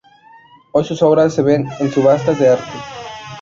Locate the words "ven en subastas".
1.43-2.39